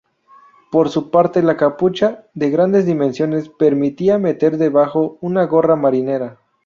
[0.71, 6.39] Por su parte la capucha, de grandes dimensiones, permitía meter debajo una gorra marinera.